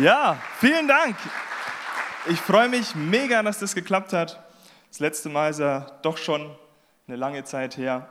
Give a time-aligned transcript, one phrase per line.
[0.00, 1.14] Ja, vielen Dank.
[2.26, 4.42] Ich freue mich mega, dass das geklappt hat.
[4.88, 6.56] Das letzte Mal ist ja doch schon
[7.06, 8.08] eine lange Zeit her.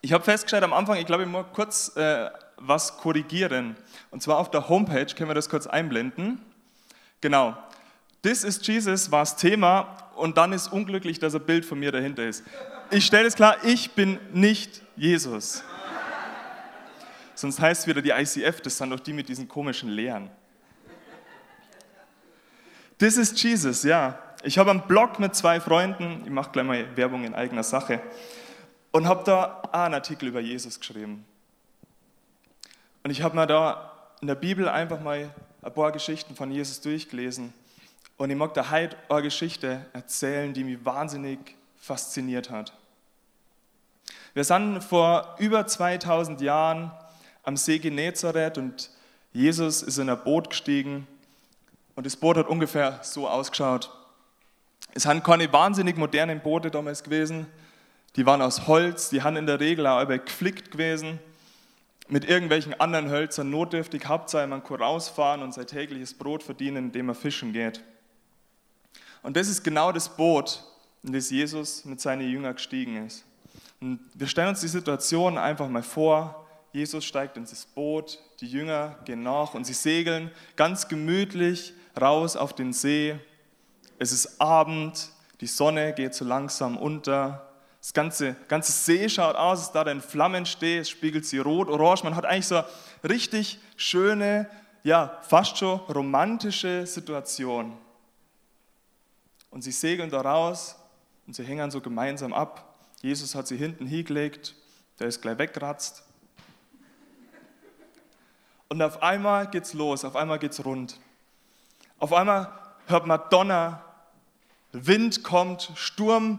[0.00, 3.76] Ich habe festgestellt am Anfang, ich glaube, ich muss kurz äh, was korrigieren.
[4.10, 6.40] Und zwar auf der Homepage, können wir das kurz einblenden.
[7.20, 7.54] Genau.
[8.22, 11.92] This is Jesus war das Thema und dann ist unglücklich, dass ein Bild von mir
[11.92, 12.44] dahinter ist.
[12.90, 15.62] Ich stelle es klar, ich bin nicht Jesus.
[17.34, 20.30] Sonst heißt es wieder die ICF, das sind doch die mit diesen komischen Lehren.
[22.98, 24.18] This is Jesus, ja.
[24.42, 28.00] Ich habe einen Blog mit zwei Freunden, ich mache gleich mal Werbung in eigener Sache,
[28.90, 31.24] und habe da einen Artikel über Jesus geschrieben.
[33.04, 35.30] Und ich habe mir da in der Bibel einfach mal
[35.62, 37.52] ein paar Geschichten von Jesus durchgelesen.
[38.16, 41.38] Und ich mag da heute eine Geschichte erzählen, die mich wahnsinnig
[41.76, 42.72] fasziniert hat.
[44.34, 46.90] Wir sind vor über 2000 Jahren
[47.44, 48.90] am See Genezareth und
[49.32, 51.06] Jesus ist in ein Boot gestiegen
[51.98, 53.90] und das Boot hat ungefähr so ausgeschaut.
[54.94, 57.48] Es haben keine wahnsinnig modernen Boote damals gewesen.
[58.14, 61.18] Die waren aus Holz, die haben in der Regel auch geflickt gewesen.
[62.06, 64.06] Mit irgendwelchen anderen Hölzern notdürftig.
[64.06, 67.82] Hauptsache, man kann rausfahren und sein tägliches Brot verdienen, indem er fischen geht.
[69.24, 70.62] Und das ist genau das Boot,
[71.02, 73.24] in das Jesus mit seinen Jüngern gestiegen ist.
[73.80, 76.46] Und wir stellen uns die Situation einfach mal vor.
[76.72, 82.52] Jesus steigt ins Boot, die Jünger gehen nach und sie segeln ganz gemütlich raus auf
[82.52, 83.18] den See.
[83.98, 85.10] Es ist Abend,
[85.40, 87.44] die Sonne geht so langsam unter.
[87.80, 91.68] Das ganze, ganze See schaut aus, als da in Flammen steht, es spiegelt sie rot,
[91.68, 92.04] orange.
[92.04, 92.66] Man hat eigentlich so eine
[93.04, 94.48] richtig schöne,
[94.82, 97.76] ja, fast schon romantische Situation.
[99.50, 100.76] Und sie segeln da raus
[101.26, 102.74] und sie hängen so gemeinsam ab.
[103.00, 104.54] Jesus hat sie hinten hingelegt,
[104.98, 106.02] der ist gleich weggeratzt.
[108.68, 110.98] Und auf einmal geht's los, auf einmal geht's rund.
[111.98, 112.52] Auf einmal
[112.86, 113.84] hört man Donner,
[114.72, 116.38] Wind kommt, Sturm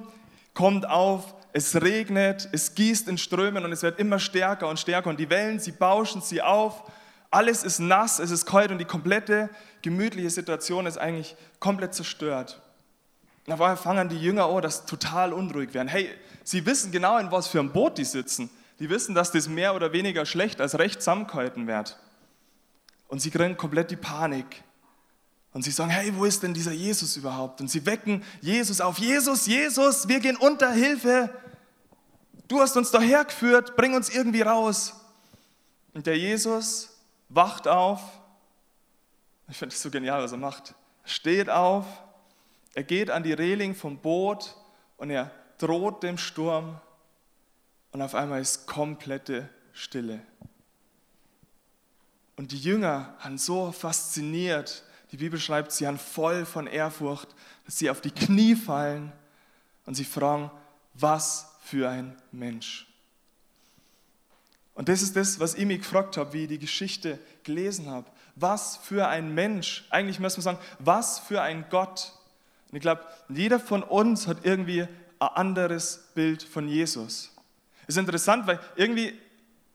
[0.53, 5.09] kommt auf, es regnet, es gießt in Strömen und es wird immer stärker und stärker
[5.09, 6.83] und die Wellen, sie bauschen sie auf.
[7.31, 9.49] Alles ist nass, es ist kalt und die komplette
[9.81, 12.61] gemütliche Situation ist eigentlich komplett zerstört.
[13.45, 15.87] Und auf einmal fangen die Jünger an, dass total unruhig werden.
[15.87, 16.09] Hey,
[16.43, 18.49] sie wissen genau, in was für einem Boot die sitzen.
[18.79, 21.97] Die wissen, dass das mehr oder weniger schlecht als recht zusammengehalten wird.
[23.07, 24.63] Und sie kriegen komplett die Panik.
[25.51, 27.59] Und sie sagen, hey, wo ist denn dieser Jesus überhaupt?
[27.59, 28.99] Und sie wecken Jesus auf.
[28.99, 31.33] Jesus, Jesus, wir gehen unter, Hilfe.
[32.47, 34.93] Du hast uns doch hergeführt, bring uns irgendwie raus.
[35.93, 36.89] Und der Jesus
[37.29, 38.01] wacht auf.
[39.49, 40.75] Ich finde es so genial, was er macht.
[41.03, 41.85] Steht auf,
[42.75, 44.55] er geht an die Reling vom Boot
[44.97, 46.79] und er droht dem Sturm.
[47.91, 50.21] Und auf einmal ist komplette Stille.
[52.35, 57.29] Und die Jünger haben so fasziniert die Bibel schreibt, sie haben voll von Ehrfurcht,
[57.65, 59.11] dass sie auf die Knie fallen
[59.85, 60.51] und sie fragen,
[60.93, 62.87] was für ein Mensch.
[64.75, 68.05] Und das ist das, was ich mich gefragt habe, wie ich die Geschichte gelesen habe.
[68.35, 69.85] Was für ein Mensch.
[69.89, 72.13] Eigentlich müssen wir sagen, was für ein Gott.
[72.71, 74.87] Und ich glaube, jeder von uns hat irgendwie ein
[75.19, 77.31] anderes Bild von Jesus.
[77.81, 79.19] Es ist interessant, weil irgendwie,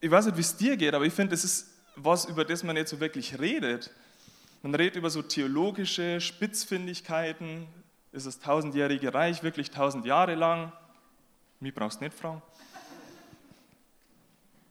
[0.01, 1.67] ich weiß nicht, wie es dir geht, aber ich finde, es ist
[1.97, 3.91] was, über das man nicht so wirklich redet.
[4.65, 7.67] Man redet über so theologische Spitzfindigkeiten.
[8.13, 10.73] Ist das tausendjährige Reich wirklich tausend Jahre lang?
[11.61, 12.41] Mich brauchst du nicht fragen.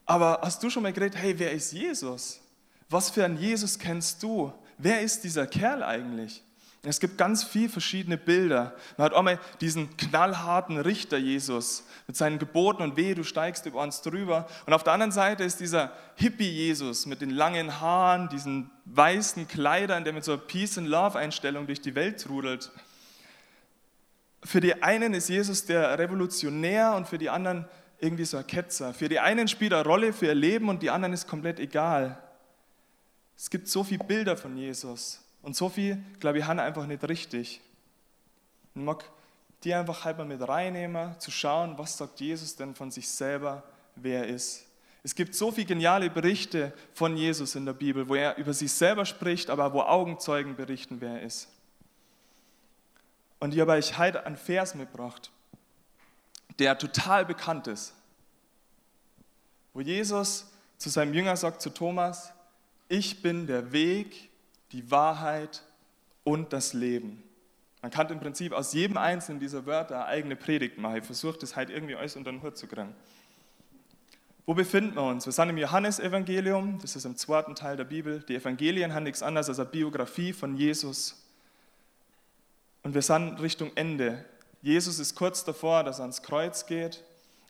[0.07, 2.41] Aber hast du schon mal geredet, hey, wer ist Jesus?
[2.89, 4.51] Was für einen Jesus kennst du?
[4.79, 6.41] Wer ist dieser Kerl eigentlich?
[6.85, 8.75] Es gibt ganz viele verschiedene Bilder.
[8.97, 13.65] Man hat auch mal diesen knallharten Richter Jesus mit seinen Geboten und weh, du steigst
[13.65, 14.47] über uns drüber.
[14.65, 19.47] Und auf der anderen Seite ist dieser Hippie Jesus mit den langen Haaren, diesen weißen
[19.47, 22.69] Kleidern, der mit so einer Peace and Love Einstellung durch die Welt trudelt.
[24.43, 27.65] Für die einen ist Jesus der Revolutionär und für die anderen
[27.99, 28.93] irgendwie so ein Ketzer.
[28.93, 32.21] Für die einen spielt er Rolle für ihr Leben und die anderen ist komplett egal.
[33.37, 35.21] Es gibt so viele Bilder von Jesus.
[35.43, 37.61] Und so viel, glaube ich, haben einfach nicht richtig.
[38.73, 39.03] Ich mag
[39.63, 43.63] die einfach halt mal mit reinnehmen, zu schauen, was sagt Jesus denn von sich selber,
[43.95, 44.65] wer er ist.
[45.03, 48.71] Es gibt so viele geniale Berichte von Jesus in der Bibel, wo er über sich
[48.71, 51.49] selber spricht, aber wo Augenzeugen berichten, wer er ist.
[53.39, 55.29] Und ich habe euch heute einen Vers mitgebracht,
[56.59, 57.93] der total bekannt ist,
[59.73, 60.47] wo Jesus
[60.77, 62.31] zu seinem Jünger sagt, zu Thomas,
[62.87, 64.29] ich bin der Weg,
[64.73, 65.63] die Wahrheit
[66.23, 67.23] und das Leben.
[67.81, 70.97] Man kann im Prinzip aus jedem einzelnen dieser Wörter eine eigene Predigt machen.
[70.97, 72.95] Ich versuche das halt irgendwie alles unter den Hut zu kriegen.
[74.45, 75.25] Wo befinden wir uns?
[75.25, 78.21] Wir sind im Johannesevangelium, das ist im zweiten Teil der Bibel.
[78.27, 81.23] Die Evangelien haben nichts anderes als eine Biografie von Jesus.
[82.83, 84.25] Und wir sind Richtung Ende.
[84.61, 87.03] Jesus ist kurz davor, dass er ans Kreuz geht.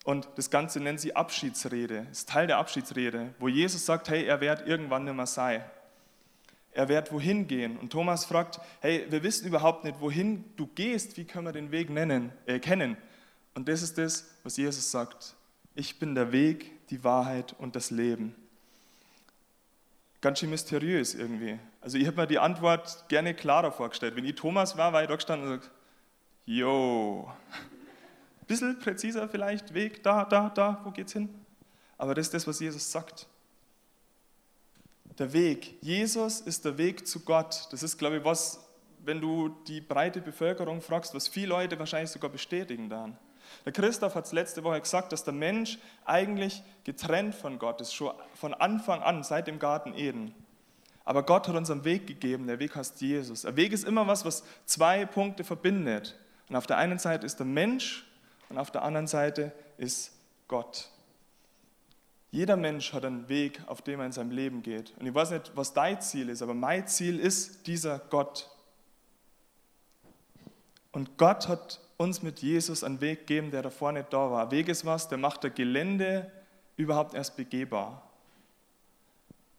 [0.03, 4.41] Und das Ganze nennt sie Abschiedsrede, ist Teil der Abschiedsrede, wo Jesus sagt, hey, er
[4.41, 5.63] wird irgendwann nicht mehr sein.
[6.73, 7.77] Er wird wohin gehen.
[7.77, 11.71] Und Thomas fragt, hey, wir wissen überhaupt nicht, wohin du gehst, wie können wir den
[11.71, 12.97] Weg nennen, äh, kennen?
[13.53, 15.35] Und das ist das, was Jesus sagt.
[15.75, 18.35] Ich bin der Weg, die Wahrheit und das Leben.
[20.21, 21.59] Ganz schön mysteriös irgendwie.
[21.81, 24.15] Also ich habe mir die Antwort gerne klarer vorgestellt.
[24.15, 25.75] Wenn ich Thomas war, war ich da gestanden und gesagt,
[26.45, 27.29] jo,
[28.47, 31.29] bisschen präziser vielleicht, Weg, da, da, da, wo geht's hin?
[31.97, 33.27] Aber das ist das, was Jesus sagt.
[35.19, 35.75] Der Weg.
[35.81, 37.67] Jesus ist der Weg zu Gott.
[37.71, 38.65] Das ist, glaube ich, was,
[39.05, 43.17] wenn du die breite Bevölkerung fragst, was viele Leute wahrscheinlich sogar bestätigen dann.
[43.65, 47.93] Der Christoph hat es letzte Woche gesagt, dass der Mensch eigentlich getrennt von Gott ist,
[47.93, 50.33] schon von Anfang an, seit dem Garten Eden.
[51.05, 53.41] Aber Gott hat uns einen Weg gegeben, der Weg heißt Jesus.
[53.41, 56.17] Der Weg ist immer was, was zwei Punkte verbindet.
[56.49, 58.05] Und auf der einen Seite ist der Mensch
[58.49, 60.11] und auf der anderen Seite ist
[60.47, 60.89] Gott.
[62.33, 64.91] Jeder Mensch hat einen Weg, auf dem er in seinem Leben geht.
[64.97, 68.49] Und ich weiß nicht, was dein Ziel ist, aber mein Ziel ist dieser Gott.
[70.91, 74.45] Und Gott hat uns mit Jesus einen Weg gegeben, der davor nicht da war.
[74.45, 76.31] Ein Weg ist was, der macht das Gelände
[76.75, 78.01] überhaupt erst begehbar.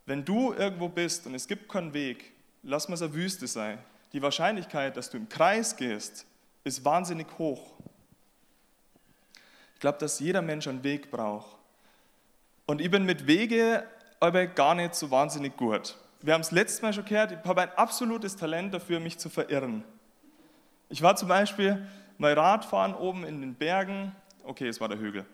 [0.04, 2.32] Wenn du irgendwo bist und es gibt keinen Weg,
[2.64, 3.78] lass mal es eine Wüste sein.
[4.12, 6.26] Die Wahrscheinlichkeit, dass du im Kreis gehst,
[6.64, 7.70] ist wahnsinnig hoch.
[9.74, 11.53] Ich glaube, dass jeder Mensch einen Weg braucht.
[12.66, 13.84] Und ich bin mit Wege
[14.20, 15.96] aber gar nicht so wahnsinnig gut.
[16.22, 19.28] Wir haben es letztes Mal schon gehört, ich habe ein absolutes Talent dafür, mich zu
[19.28, 19.84] verirren.
[20.88, 24.14] Ich war zum Beispiel mal Radfahren oben in den Bergen.
[24.44, 25.26] Okay, es war der Hügel.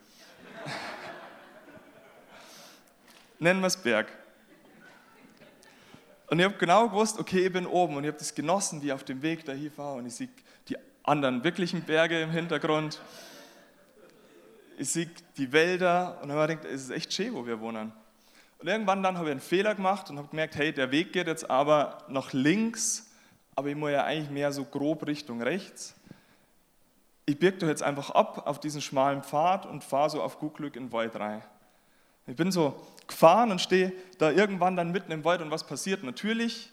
[3.39, 4.09] Nennen wir es Berg.
[6.27, 8.87] Und ich habe genau gewusst, okay, ich bin oben und ich habe das genossen, wie
[8.87, 10.29] ich auf dem Weg dahin war und ich sehe
[10.69, 13.01] die anderen wirklichen Berge im Hintergrund
[14.81, 17.61] ich sehe die Wälder und dann habe ich gedacht, es ist echt schön, wo wir
[17.61, 17.93] wohnen.
[18.59, 21.27] Und irgendwann dann habe ich einen Fehler gemacht und habe gemerkt, hey, der Weg geht
[21.27, 23.11] jetzt aber nach links,
[23.57, 25.95] aber ich muss ja eigentlich mehr so grob Richtung rechts.
[27.27, 30.55] Ich birge doch jetzt einfach ab auf diesen schmalen Pfad und fahre so auf gut
[30.55, 31.43] Glück in den Wald rein.
[32.27, 36.03] Ich bin so gefahren und stehe da irgendwann dann mitten im Wald und was passiert?
[36.05, 36.71] Natürlich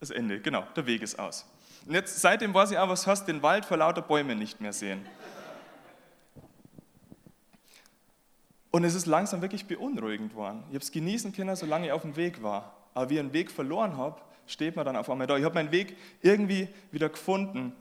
[0.00, 1.44] das Ende, genau, der Weg ist aus.
[1.84, 4.72] Und jetzt seitdem weiß ich auch, was heißt, den Wald vor lauter Bäumen nicht mehr
[4.72, 5.04] sehen.
[8.78, 10.60] Und es ist langsam wirklich beunruhigend worden.
[10.68, 12.76] Ich habe es genießen können, solange ich auf dem Weg war.
[12.94, 15.36] Aber wie ich einen Weg verloren habe, steht man dann auf einmal da.
[15.36, 17.72] Ich habe meinen Weg irgendwie wieder gefunden.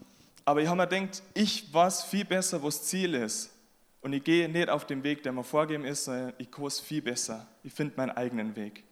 [0.43, 3.53] Aber ich habe mir gedacht, ich weiß viel besser, wo das Ziel ist.
[4.01, 7.03] Und ich gehe nicht auf den Weg, der mir vorgegeben ist, sondern ich es viel
[7.03, 7.45] besser.
[7.63, 8.83] Ich finde meinen eigenen Weg.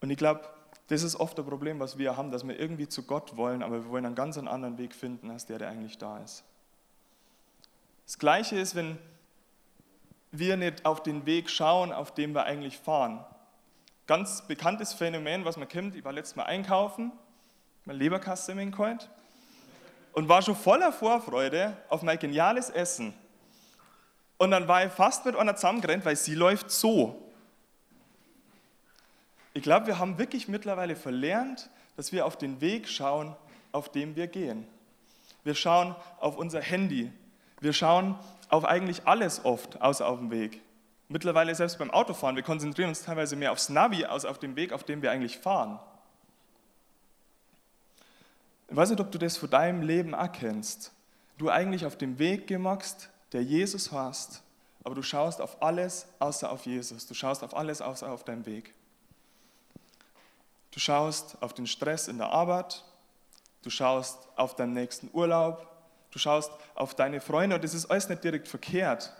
[0.00, 0.42] Und ich glaube,
[0.86, 3.82] das ist oft das Problem, was wir haben, dass wir irgendwie zu Gott wollen, aber
[3.82, 6.44] wir wollen einen ganz anderen Weg finden, als der, der eigentlich da ist.
[8.06, 8.96] Das Gleiche ist, wenn
[10.38, 13.24] wir nicht auf den Weg schauen, auf dem wir eigentlich fahren.
[14.06, 17.12] Ganz bekanntes Phänomen, was man kennt, ich war letztes Mal einkaufen,
[17.84, 19.08] mein Leberkasse im Inkoint
[20.12, 23.14] und war schon voller Vorfreude auf mein geniales Essen.
[24.36, 27.20] Und dann war ich fast mit einer zusammengerannt, weil sie läuft so.
[29.52, 33.36] Ich glaube, wir haben wirklich mittlerweile verlernt, dass wir auf den Weg schauen,
[33.72, 34.66] auf dem wir gehen.
[35.44, 37.12] Wir schauen auf unser Handy.
[37.60, 38.18] Wir schauen
[38.50, 40.60] auf eigentlich alles oft, außer auf dem Weg.
[41.08, 44.72] Mittlerweile selbst beim Autofahren, wir konzentrieren uns teilweise mehr aufs Navi als auf den Weg,
[44.72, 45.78] auf dem wir eigentlich fahren.
[48.68, 50.92] Ich weiß nicht, ob du das von deinem Leben erkennst.
[51.38, 54.42] Du eigentlich auf dem Weg gemachst, der Jesus hast,
[54.82, 57.06] aber du schaust auf alles außer auf Jesus.
[57.06, 58.74] Du schaust auf alles außer auf deinem Weg.
[60.70, 62.84] Du schaust auf den Stress in der Arbeit,
[63.62, 65.68] du schaust auf deinen nächsten Urlaub,
[66.14, 69.12] Du schaust auf deine Freunde und das ist alles nicht direkt verkehrt.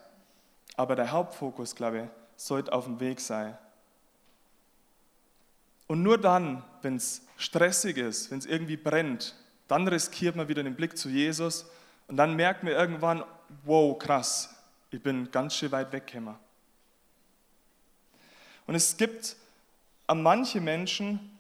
[0.76, 3.58] Aber der Hauptfokus, glaube ich, sollte auf dem Weg sein.
[5.88, 9.34] Und nur dann, wenn es stressig ist, wenn es irgendwie brennt,
[9.66, 11.66] dann riskiert man wieder den Blick zu Jesus
[12.06, 13.24] und dann merkt man irgendwann,
[13.64, 14.54] wow, krass,
[14.92, 16.36] ich bin ganz schön weit weggekommen.
[18.68, 19.34] Und es gibt
[20.06, 21.33] manche Menschen,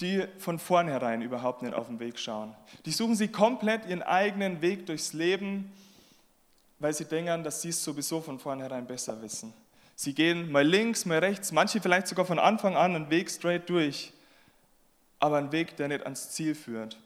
[0.00, 2.54] die von vornherein überhaupt nicht auf den Weg schauen.
[2.84, 5.72] Die suchen sie komplett ihren eigenen Weg durchs Leben,
[6.78, 9.52] weil sie denken, dass sie es sowieso von vornherein besser wissen.
[9.96, 13.68] Sie gehen mal links, mal rechts, manche vielleicht sogar von Anfang an einen Weg straight
[13.68, 14.12] durch,
[15.18, 16.96] aber einen Weg, der nicht ans Ziel führt.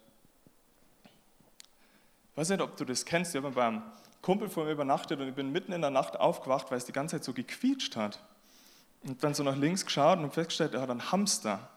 [2.33, 3.83] Ich weiß nicht, ob du das kennst, ich habe beim
[4.21, 6.93] Kumpel von mir übernachtet und ich bin mitten in der Nacht aufgewacht, weil es die
[6.93, 8.19] ganze Zeit so gequietscht hat.
[9.05, 11.71] Und dann so nach links geschaut und festgestellt, er hat einen Hamster.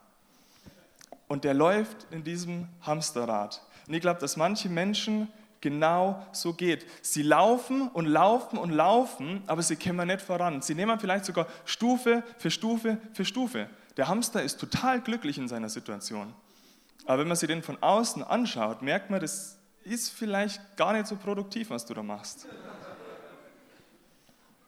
[1.27, 3.61] Und der läuft in diesem Hamsterrad.
[3.87, 5.27] Und ich glaube, dass manche Menschen
[5.61, 6.85] genau so geht.
[7.01, 10.61] Sie laufen und laufen und laufen, aber sie kommen nicht voran.
[10.61, 13.69] Sie nehmen vielleicht sogar Stufe für Stufe für Stufe.
[13.97, 16.33] Der Hamster ist total glücklich in seiner Situation.
[17.05, 21.07] Aber wenn man sich den von außen anschaut, merkt man, das ist vielleicht gar nicht
[21.07, 22.47] so produktiv, was du da machst.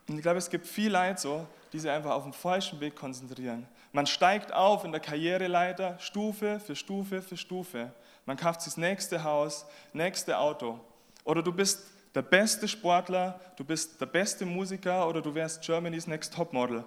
[0.08, 2.96] Und ich glaube, es gibt viel Leid so, die sich einfach auf den falschen Weg
[2.96, 3.68] konzentrieren.
[3.98, 7.92] Man steigt auf in der Karriereleiter Stufe für Stufe für Stufe.
[8.28, 10.80] Man kauft sich das nächste Haus, nächste Auto.
[11.24, 11.82] Oder du bist
[12.14, 16.84] der beste Sportler, du bist der beste Musiker oder du wärst Germany's Next Topmodel.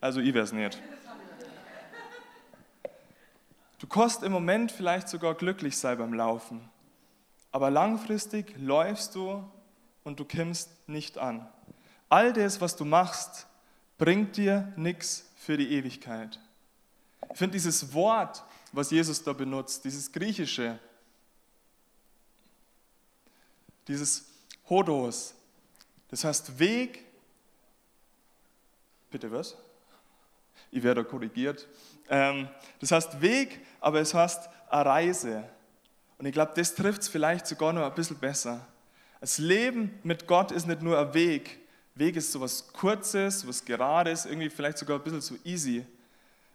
[0.00, 0.80] Also ich wär's nicht.
[3.78, 6.66] Du kannst im Moment vielleicht sogar glücklich sein beim Laufen,
[7.52, 9.44] aber langfristig läufst du
[10.02, 11.46] und du kommst nicht an.
[12.08, 13.46] All das, was du machst,
[13.98, 16.38] bringt dir nichts für die Ewigkeit.
[17.30, 18.42] Ich finde dieses Wort,
[18.72, 20.78] was Jesus da benutzt, dieses griechische,
[23.86, 24.26] dieses
[24.68, 25.34] Hodos,
[26.10, 27.04] das heißt Weg,
[29.10, 29.56] bitte was?
[30.70, 31.66] Ich werde korrigiert.
[32.10, 32.48] Ähm,
[32.80, 35.48] das heißt Weg, aber es heißt eine Reise.
[36.18, 38.66] Und ich glaube, das trifft es vielleicht sogar noch ein bisschen besser.
[39.20, 41.58] Das Leben mit Gott ist nicht nur ein Weg.
[41.98, 45.84] Weg ist so was Kurzes, was Gerades, irgendwie vielleicht sogar ein bisschen zu easy.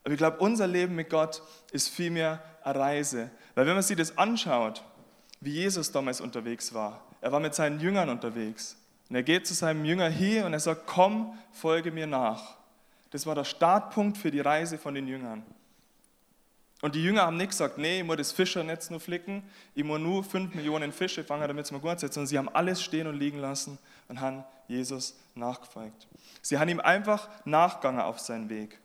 [0.03, 3.29] Aber ich glaube, unser Leben mit Gott ist vielmehr eine Reise.
[3.55, 4.83] Weil wenn man sich das anschaut,
[5.39, 8.77] wie Jesus damals unterwegs war, er war mit seinen Jüngern unterwegs.
[9.09, 12.55] Und er geht zu seinem Jünger hier und er sagt, komm, folge mir nach.
[13.12, 15.43] Das war der Startpunkt für die Reise von den Jüngern.
[16.84, 19.42] Und die Jünger haben nicht gesagt, nee, ich muss das Fischernetz nur flicken,
[19.74, 22.50] ich muss nur fünf Millionen Fische fangen, damit es mir gut setzt, sondern sie haben
[22.50, 26.10] alles stehen und liegen lassen und haben Jesus nachgefolgt.
[26.42, 28.82] Sie haben ihm einfach nachgegangen auf seinen Weg.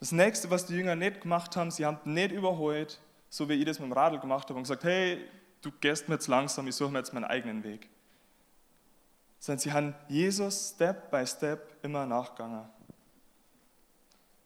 [0.00, 3.64] Das nächste, was die Jünger nicht gemacht haben, sie haben nicht überholt, so wie ich
[3.64, 5.24] das mit dem Radl gemacht habe und gesagt, hey,
[5.62, 7.88] du gehst mir jetzt langsam, ich suche mir jetzt meinen eigenen Weg.
[9.38, 12.68] Sondern sie haben Jesus Step by Step immer nachgegangen.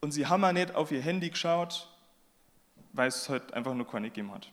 [0.00, 1.89] Und sie haben auch nicht auf ihr Handy geschaut,
[2.92, 4.50] weil es halt einfach nur keine gegeben hat.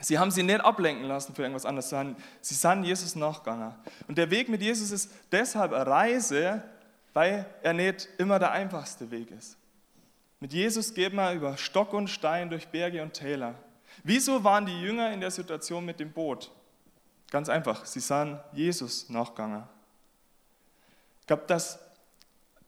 [0.00, 3.74] Sie haben sie nicht ablenken lassen für irgendwas anderes, sondern sie sind Jesus nachgegangen.
[4.06, 6.62] Und der Weg mit Jesus ist deshalb eine Reise,
[7.14, 9.56] weil er nicht immer der einfachste Weg ist.
[10.40, 13.54] Mit Jesus geht man über Stock und Stein durch Berge und Täler.
[14.04, 16.52] Wieso waren die Jünger in der Situation mit dem Boot?
[17.30, 19.64] Ganz einfach, sie sahen Jesus nachgegangen.
[21.20, 21.80] Ich glaube, dass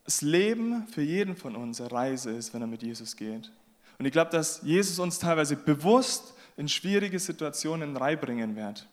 [0.03, 3.51] das Leben für jeden von uns eine Reise ist, wenn er mit Jesus geht.
[3.99, 8.87] Und ich glaube, dass Jesus uns teilweise bewusst in schwierige Situationen reinbringen wird.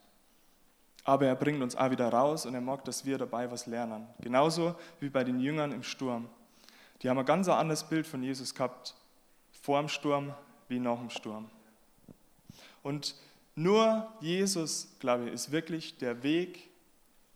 [1.04, 4.06] Aber er bringt uns auch wieder raus und er mag, dass wir dabei was lernen.
[4.20, 6.28] Genauso wie bei den Jüngern im Sturm.
[7.00, 8.94] Die haben ein ganz anderes Bild von Jesus gehabt,
[9.62, 10.34] vor dem Sturm
[10.68, 11.48] wie nach dem Sturm.
[12.82, 13.14] Und
[13.54, 16.68] nur Jesus, glaube ich, ist wirklich der Weg,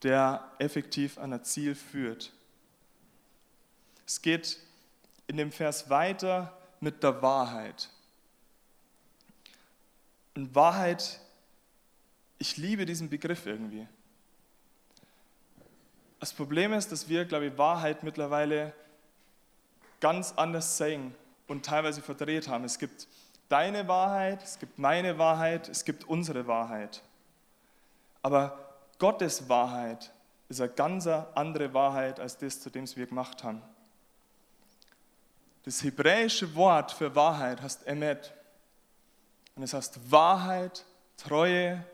[0.02, 2.32] der effektiv an ein Ziel führt.
[4.06, 4.58] Es geht
[5.26, 7.88] in dem Vers weiter mit der Wahrheit.
[10.34, 11.20] Und Wahrheit,
[12.38, 13.86] ich liebe diesen Begriff irgendwie.
[16.20, 18.72] Das Problem ist, dass wir, glaube ich, Wahrheit mittlerweile
[20.00, 21.14] ganz anders sehen
[21.48, 22.64] und teilweise verdreht haben.
[22.64, 23.08] Es gibt
[23.48, 27.02] deine Wahrheit, es gibt meine Wahrheit, es gibt unsere Wahrheit.
[28.22, 30.12] Aber Gottes Wahrheit
[30.48, 33.62] ist eine ganz andere Wahrheit als das, zu dem wir gemacht haben.
[35.64, 38.32] Das hebräische Wort für Wahrheit heißt Emet.
[39.54, 40.84] Und es heißt Wahrheit,
[41.16, 41.84] Treue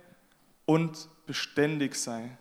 [0.65, 2.39] und beständig sein.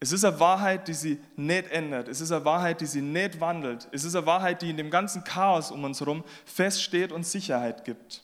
[0.00, 2.08] Es ist eine Wahrheit, die sie nicht ändert.
[2.08, 3.88] Es ist eine Wahrheit, die sie nicht wandelt.
[3.90, 7.84] Es ist eine Wahrheit, die in dem ganzen Chaos um uns herum feststeht und Sicherheit
[7.84, 8.22] gibt.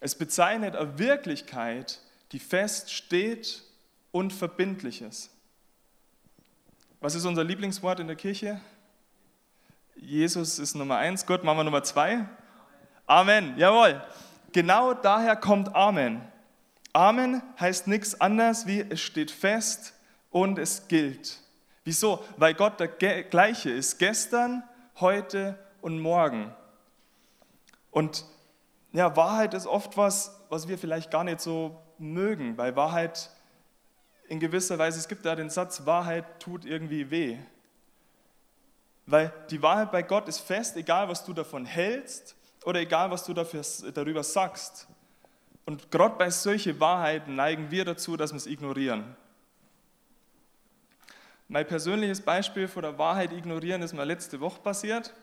[0.00, 2.00] Es bezeichnet eine Wirklichkeit,
[2.32, 3.62] die feststeht
[4.12, 5.30] und verbindlich ist.
[7.00, 8.60] Was ist unser Lieblingswort in der Kirche?
[10.00, 12.26] Jesus ist Nummer eins, Gott machen wir Nummer zwei.
[13.06, 14.02] Amen, jawohl.
[14.52, 16.22] Genau daher kommt Amen.
[16.92, 19.94] Amen heißt nichts anderes wie es steht fest
[20.30, 21.40] und es gilt.
[21.84, 22.24] Wieso?
[22.36, 24.62] Weil Gott der gleiche ist, gestern,
[25.00, 26.52] heute und morgen.
[27.90, 28.24] Und
[28.92, 33.30] ja, Wahrheit ist oft was, was wir vielleicht gar nicht so mögen, weil Wahrheit
[34.28, 37.38] in gewisser Weise, es gibt da den Satz, Wahrheit tut irgendwie weh.
[39.10, 42.36] Weil die Wahrheit bei Gott ist fest, egal was du davon hältst
[42.66, 43.62] oder egal was du dafür,
[43.94, 44.86] darüber sagst.
[45.64, 49.16] Und gerade bei solchen Wahrheiten neigen wir dazu, dass wir es ignorieren.
[51.48, 55.14] Mein persönliches Beispiel von der Wahrheit ignorieren ist mir letzte Woche passiert,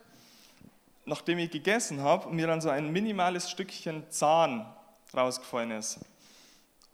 [1.05, 4.65] nachdem ich gegessen habe und mir dann so ein minimales Stückchen Zahn
[5.15, 5.99] rausgefallen ist.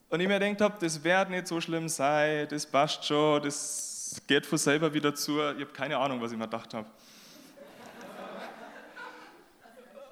[0.10, 3.90] Und ich mir gedacht habe, das wird nicht so schlimm sein, das passt schon, das
[4.27, 5.33] geht von selber wieder zu.
[5.33, 6.87] Ich habe keine Ahnung, was ich mir gedacht habe.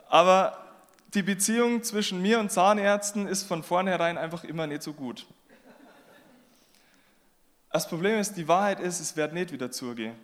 [0.10, 0.58] Aber
[1.14, 5.26] die Beziehung zwischen mir und Zahnärzten ist von vornherein einfach immer nicht so gut.
[7.72, 10.16] Das Problem ist, die Wahrheit ist, es wird nicht wieder zugehen.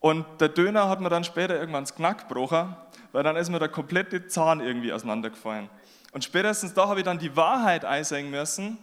[0.00, 2.74] Und der Döner hat mir dann später irgendwann das Knack gebrochen,
[3.12, 5.68] weil dann ist mir der komplette Zahn irgendwie auseinandergefallen.
[6.12, 8.78] Und spätestens da habe ich dann die Wahrheit einsehen müssen,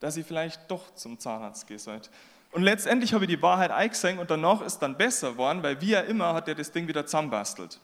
[0.00, 2.10] dass ich vielleicht doch zum Zahnarzt gehen sollte.
[2.54, 5.92] Und letztendlich habe ich die Wahrheit eingesehen und danach ist dann besser geworden, weil wie
[5.92, 7.80] er immer hat er das Ding wieder zusammenbastelt.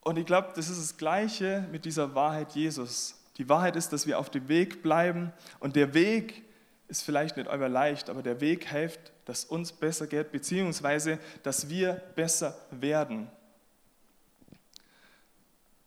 [0.00, 3.22] Und ich glaube, das ist das Gleiche mit dieser Wahrheit Jesus.
[3.36, 6.42] Die Wahrheit ist, dass wir auf dem Weg bleiben und der Weg
[6.88, 11.68] ist vielleicht nicht euer leicht, aber der Weg hilft, dass uns besser geht, beziehungsweise dass
[11.68, 13.30] wir besser werden.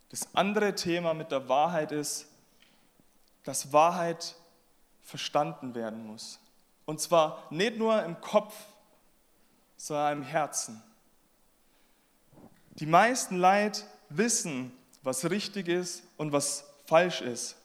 [0.10, 2.28] Das andere Thema mit der Wahrheit ist,
[3.44, 4.36] dass Wahrheit
[5.12, 6.40] verstanden werden muss.
[6.86, 8.56] Und zwar nicht nur im Kopf,
[9.78, 10.82] sondern im Herzen.
[12.72, 14.72] Die meisten Leid wissen,
[15.04, 17.58] was richtig ist und was falsch ist.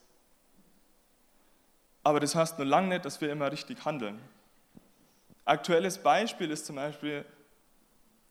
[2.02, 4.20] Aber das heißt nur lange nicht, dass wir immer richtig handeln.
[5.44, 7.24] Aktuelles Beispiel ist zum Beispiel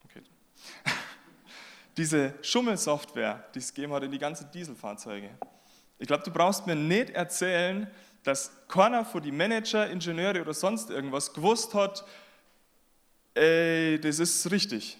[0.03, 0.23] okay,
[1.97, 5.29] diese Schummelsoftware, die es gegeben hat in die ganzen Dieselfahrzeuge.
[5.97, 7.89] Ich glaube, du brauchst mir nicht erzählen,
[8.25, 12.03] dass keiner von die Manager, Ingenieure oder sonst irgendwas gewusst hat,
[13.35, 14.97] ey, das ist richtig.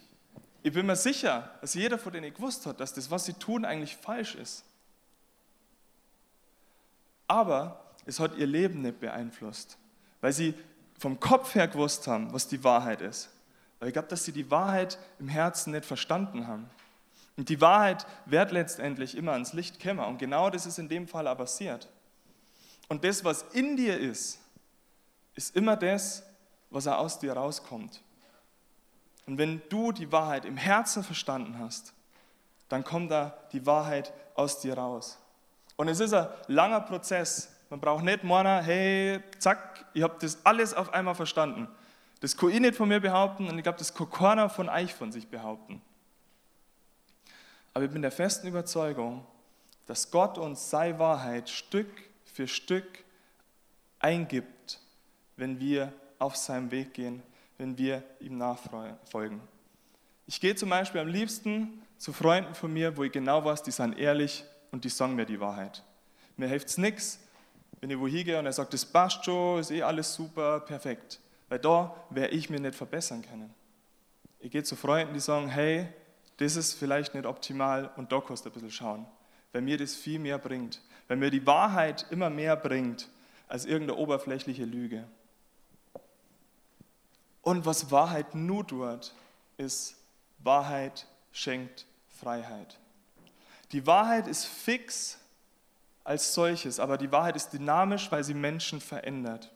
[0.61, 3.65] Ich bin mir sicher, dass jeder von denen gewusst hat, dass das, was sie tun,
[3.65, 4.63] eigentlich falsch ist.
[7.27, 9.77] Aber es hat ihr Leben nicht beeinflusst,
[10.21, 10.53] weil sie
[10.99, 13.29] vom Kopf her gewusst haben, was die Wahrheit ist.
[13.79, 16.69] Weil ich glaube, dass sie die Wahrheit im Herzen nicht verstanden haben.
[17.37, 20.05] Und die Wahrheit wird letztendlich immer ans Licht kommen.
[20.05, 21.89] Und genau das ist in dem Fall aber passiert.
[22.87, 24.39] Und das, was in dir ist,
[25.35, 26.23] ist immer das,
[26.69, 28.01] was aus dir rauskommt.
[29.25, 31.93] Und wenn du die Wahrheit im Herzen verstanden hast,
[32.69, 35.17] dann kommt da die Wahrheit aus dir raus.
[35.75, 37.51] Und es ist ein langer Prozess.
[37.69, 41.67] Man braucht nicht morgen, hey, zack, ich habe das alles auf einmal verstanden.
[42.21, 44.93] Das kann ich nicht von mir behaupten und ich glaube, das kann keiner von euch
[44.93, 45.81] von sich behaupten.
[47.73, 49.25] Aber ich bin der festen Überzeugung,
[49.85, 51.89] dass Gott uns seine Wahrheit Stück
[52.35, 53.03] für Stück
[53.99, 54.79] eingibt,
[55.37, 57.23] wenn wir auf seinem Weg gehen
[57.57, 59.41] wenn wir ihm nachfolgen.
[60.27, 63.71] Ich gehe zum Beispiel am liebsten zu Freunden von mir, wo ich genau weiß, die
[63.71, 65.83] sind ehrlich und die sagen mir die Wahrheit.
[66.35, 67.19] Mir hilft es nichts,
[67.79, 71.19] wenn ich wohin gehe und er sagt, das passt schon, ist eh alles super, perfekt.
[71.47, 73.53] Weil da werde ich mir nicht verbessern können.
[74.39, 75.87] Ich gehe zu Freunden, die sagen, hey,
[76.37, 79.05] das ist vielleicht nicht optimal und da kannst du ein bisschen schauen.
[79.55, 80.81] Weil mir das viel mehr bringt.
[81.07, 83.07] Weil mir die Wahrheit immer mehr bringt
[83.47, 85.07] als irgendeine oberflächliche Lüge.
[87.41, 89.13] Und was Wahrheit nur tut,
[89.55, 89.95] ist,
[90.39, 91.85] Wahrheit schenkt
[92.19, 92.77] Freiheit.
[93.71, 95.19] Die Wahrheit ist fix
[96.03, 99.53] als solches, aber die Wahrheit ist dynamisch, weil sie Menschen verändert.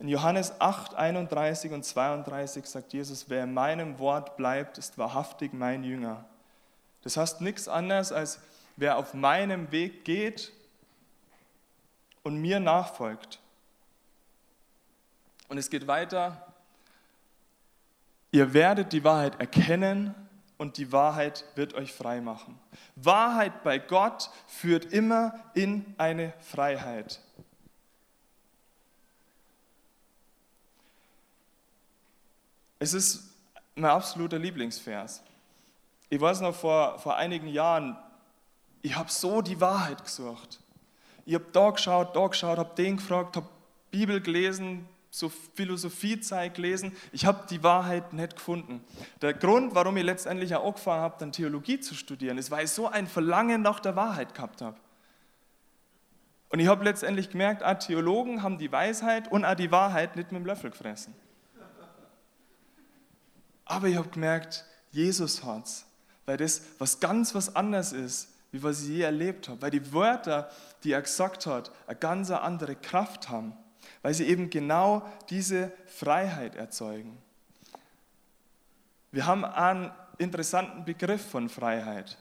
[0.00, 5.52] In Johannes 8, 31 und 32 sagt Jesus, wer in meinem Wort bleibt, ist wahrhaftig
[5.52, 6.24] mein Jünger.
[7.02, 8.40] Das heißt nichts anderes, als
[8.76, 10.52] wer auf meinem Weg geht
[12.22, 13.40] und mir nachfolgt.
[15.48, 16.46] Und es geht weiter.
[18.30, 20.14] Ihr werdet die Wahrheit erkennen
[20.58, 22.58] und die Wahrheit wird euch frei machen.
[22.96, 27.20] Wahrheit bei Gott führt immer in eine Freiheit.
[32.80, 33.30] Es ist
[33.74, 35.22] mein absoluter Lieblingsvers.
[36.10, 37.96] Ich weiß noch vor, vor einigen Jahren,
[38.80, 40.60] ich habe so die Wahrheit gesucht.
[41.26, 43.48] Ich habe da geschaut, da geschaut, habe den gefragt, habe
[43.90, 46.96] Bibel gelesen, so Philosophiezeit gelesen.
[47.12, 48.84] Ich habe die Wahrheit nicht gefunden.
[49.20, 52.70] Der Grund, warum ich letztendlich auch angefangen habe, dann Theologie zu studieren, ist, weil ich
[52.70, 54.76] so ein Verlangen nach der Wahrheit gehabt habe.
[56.50, 60.32] Und ich habe letztendlich gemerkt, auch Theologen haben die Weisheit und auch die Wahrheit nicht
[60.32, 61.14] mit dem Löffel gefressen.
[63.66, 65.84] Aber ich habe gemerkt, Jesus hat es,
[66.28, 69.62] weil das was ganz was anderes ist, wie was ich je erlebt habe.
[69.62, 70.50] Weil die Wörter,
[70.84, 73.54] die er gesagt hat, eine ganz andere Kraft haben
[74.02, 77.18] weil sie eben genau diese Freiheit erzeugen.
[79.10, 82.18] Wir haben einen interessanten Begriff von Freiheit.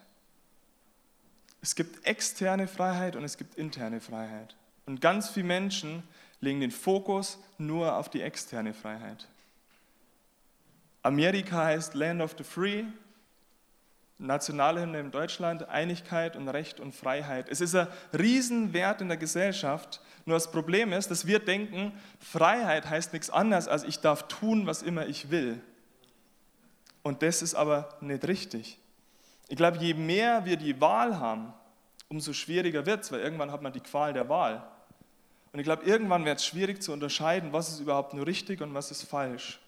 [1.61, 4.55] Es gibt externe Freiheit und es gibt interne Freiheit.
[4.85, 6.03] Und ganz viele Menschen
[6.39, 9.27] legen den Fokus nur auf die externe Freiheit.
[11.03, 12.85] Amerika heißt Land of the Free,
[14.19, 17.49] Nationalhymne in Deutschland, Einigkeit und Recht und Freiheit.
[17.49, 20.01] Es ist ein Riesenwert in der Gesellschaft.
[20.25, 24.65] Nur das Problem ist, dass wir denken, Freiheit heißt nichts anderes, als ich darf tun,
[24.65, 25.61] was immer ich will.
[27.03, 28.79] Und das ist aber nicht richtig.
[29.49, 31.53] Ich glaube, je mehr wir die Wahl haben,
[32.09, 34.67] umso schwieriger wird es, weil irgendwann hat man die Qual der Wahl.
[35.53, 38.73] Und ich glaube, irgendwann wird es schwierig zu unterscheiden, was ist überhaupt nur richtig und
[38.73, 39.59] was ist falsch.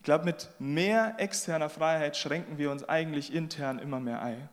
[0.00, 4.48] Ich glaube, mit mehr externer Freiheit schränken wir uns eigentlich intern immer mehr ein.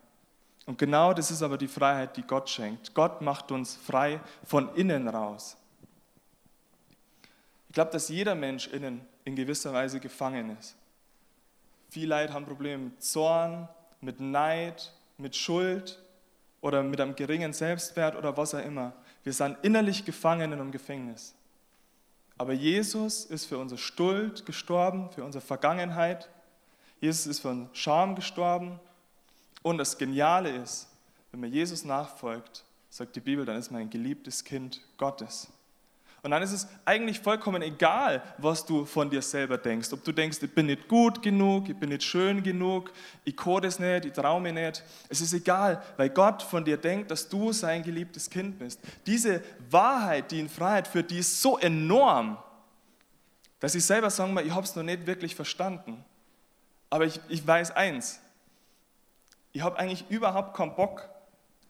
[0.65, 2.93] Und genau das ist aber die Freiheit, die Gott schenkt.
[2.93, 5.55] Gott macht uns frei von innen raus.
[7.69, 10.75] Ich glaube, dass jeder Mensch innen in gewisser Weise gefangen ist.
[11.89, 13.69] Viele Leute haben Probleme mit Zorn,
[14.01, 15.97] mit Neid, mit Schuld
[16.60, 18.91] oder mit einem geringen Selbstwert oder was auch immer.
[19.23, 21.37] Wir sind innerlich gefangen in einem Gefängnis.
[22.38, 26.30] Aber Jesus ist für unsere Schuld gestorben, für unsere Vergangenheit.
[27.02, 28.80] Jesus ist für unseren Scham gestorben.
[29.63, 30.88] Und das Geniale ist,
[31.32, 35.47] wenn man Jesus nachfolgt, sagt die Bibel, dann ist man ein geliebtes Kind Gottes.
[36.23, 39.93] Und dann ist es eigentlich vollkommen egal, was du von dir selber denkst.
[39.93, 42.91] Ob du denkst, ich bin nicht gut genug, ich bin nicht schön genug,
[43.23, 44.84] ich code es nicht, ich traue mir nicht.
[45.10, 48.80] Es ist egal, weil Gott von dir denkt, dass du sein geliebtes Kind bist.
[49.06, 52.38] Diese Wahrheit, die in Freiheit führt, die ist so enorm,
[53.60, 56.03] dass ich selber sagen muss, ich habe es noch nicht wirklich verstanden.
[56.89, 58.19] Aber ich, ich weiß eins,
[59.51, 61.10] ich habe eigentlich überhaupt keinen Bock,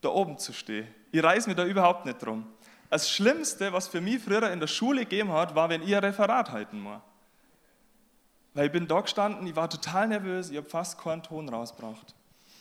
[0.00, 0.86] da oben zu stehen.
[1.10, 2.46] Ich reiße mich da überhaupt nicht drum.
[2.90, 6.04] Das Schlimmste, was für mich früher in der Schule gegeben hat, war, wenn ich ein
[6.04, 7.00] Referat halten muss.
[8.54, 12.14] Weil ich bin da gestanden, ich war total nervös, ich habe fast keinen Ton rausgebracht.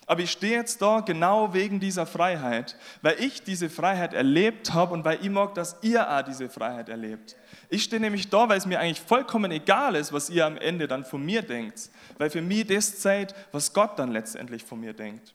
[0.10, 4.94] Aber ich stehe jetzt da genau wegen dieser Freiheit, weil ich diese Freiheit erlebt habe
[4.94, 7.36] und weil ich mag, dass ihr auch diese Freiheit erlebt.
[7.70, 10.88] Ich stehe nämlich da, weil es mir eigentlich vollkommen egal ist, was ihr am Ende
[10.88, 11.90] dann von mir denkt.
[12.18, 15.34] Weil für mich das zeigt, was Gott dann letztendlich von mir denkt.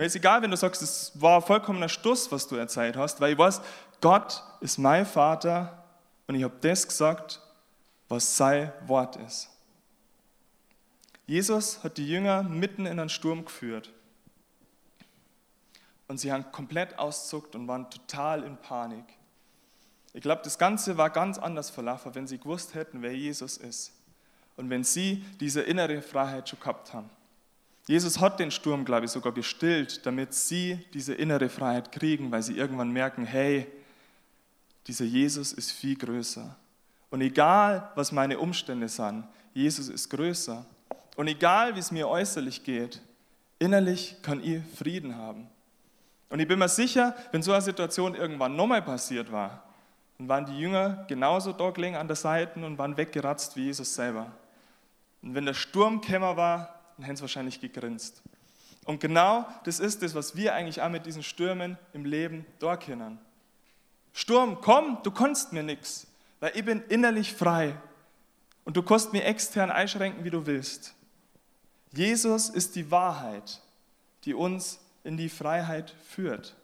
[0.00, 3.34] Mir ist egal, wenn du sagst, es war vollkommener Stuss, was du erzählt hast, weil
[3.34, 3.60] ich weiß,
[4.00, 5.84] Gott ist mein Vater
[6.26, 7.38] und ich habe das gesagt,
[8.08, 9.50] was sein Wort ist.
[11.26, 13.92] Jesus hat die Jünger mitten in einen Sturm geführt.
[16.08, 19.04] Und sie haben komplett auszuckt und waren total in Panik.
[20.14, 23.92] Ich glaube, das Ganze war ganz anders verlaufen, wenn sie gewusst hätten, wer Jesus ist.
[24.56, 27.10] Und wenn sie diese innere Freiheit schon gehabt haben.
[27.86, 32.42] Jesus hat den Sturm, glaube ich, sogar gestillt, damit sie diese innere Freiheit kriegen, weil
[32.42, 33.66] sie irgendwann merken, hey,
[34.86, 36.56] dieser Jesus ist viel größer.
[37.10, 40.64] Und egal, was meine Umstände sind, Jesus ist größer.
[41.16, 43.00] Und egal, wie es mir äußerlich geht,
[43.58, 45.48] innerlich kann ich Frieden haben.
[46.28, 49.64] Und ich bin mir sicher, wenn so eine Situation irgendwann nochmal passiert war,
[50.18, 54.30] dann waren die Jünger genauso da an der Seite und waren weggeratzt wie Jesus selber.
[55.22, 58.22] Und wenn der Sturm kämmer war, dann hätten sie wahrscheinlich gegrinst.
[58.84, 62.76] Und genau das ist es, was wir eigentlich auch mit diesen Stürmen im Leben da
[62.76, 63.18] kennen.
[64.12, 66.06] Sturm, komm, du kannst mir nichts,
[66.40, 67.74] weil ich bin innerlich frei
[68.64, 70.94] und du kannst mir extern einschränken, wie du willst.
[71.92, 73.62] Jesus ist die Wahrheit,
[74.24, 76.54] die uns in die Freiheit führt.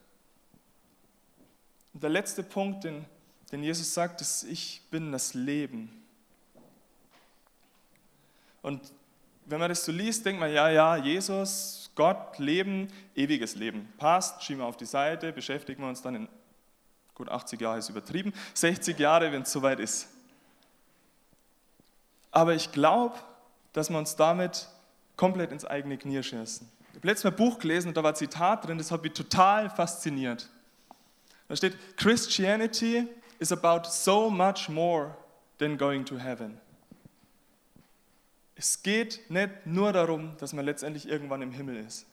[1.94, 3.06] Und der letzte Punkt, den,
[3.50, 5.90] den Jesus sagt, ist, ich bin das Leben.
[8.60, 8.92] Und
[9.46, 13.92] wenn man das so liest, denkt man, ja, ja, Jesus, Gott, Leben, ewiges Leben.
[13.96, 16.28] Passt, schieben wir auf die Seite, beschäftigen wir uns dann in,
[17.14, 20.08] gut, 80 Jahre ist übertrieben, 60 Jahre, wenn es soweit ist.
[22.32, 23.16] Aber ich glaube,
[23.72, 24.68] dass wir uns damit
[25.16, 26.68] komplett ins eigene Knie schießen.
[26.90, 29.02] Ich habe letztes Mal ein Buch gelesen und da war ein Zitat drin, das hat
[29.02, 30.50] mich total fasziniert.
[31.48, 33.06] Da steht, Christianity
[33.38, 35.14] is about so much more
[35.58, 36.60] than going to heaven.
[38.56, 42.06] Es geht nicht nur darum, dass man letztendlich irgendwann im Himmel ist.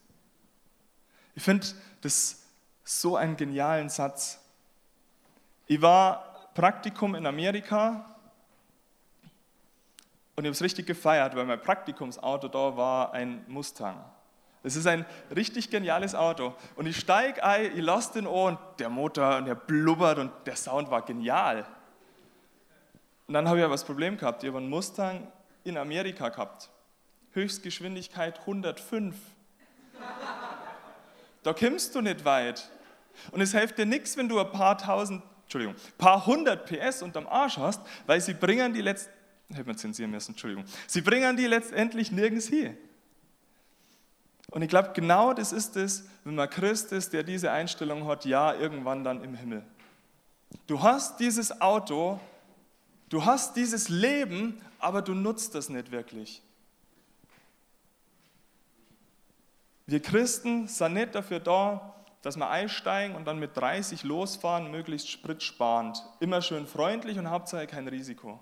[1.36, 1.66] Ich finde
[2.02, 2.44] das
[2.84, 4.40] so einen genialen Satz.
[5.68, 8.14] Ich war Praktikum in Amerika
[10.36, 14.04] und ich habe es richtig gefeiert, weil mein Praktikumsauto da war ein Mustang.
[14.64, 16.56] Es ist ein richtig geniales Auto.
[16.76, 20.32] Und ich steige ein, ich lasse den Ohr und der Motor und der blubbert und
[20.46, 21.66] der Sound war genial.
[23.28, 25.28] Und dann habe ich aber das Problem gehabt, ich habe einen Mustang
[25.64, 26.70] in Amerika gehabt.
[27.34, 29.16] Höchstgeschwindigkeit 105.
[31.44, 32.70] Da kommst du nicht weit.
[33.32, 37.28] Und es hilft dir nichts, wenn du ein paar tausend, Entschuldigung, paar hundert PS unterm
[37.28, 39.10] Arsch hast, weil sie bringen die letzt,
[39.50, 42.76] hätte man zensieren müssen, Entschuldigung, sie bringen die letztendlich nirgends hier.
[44.50, 48.26] Und ich glaube, genau das ist es, wenn man Christ ist, der diese Einstellung hat,
[48.26, 49.64] ja, irgendwann dann im Himmel.
[50.68, 52.20] Du hast dieses Auto,
[53.14, 56.42] du hast dieses Leben, aber du nutzt das nicht wirklich.
[59.86, 65.12] Wir Christen sind nicht dafür da, dass wir einsteigen und dann mit 30 losfahren, möglichst
[65.12, 66.02] spritsparend.
[66.22, 68.40] Immer schön freundlich und Hauptsache kein Risiko.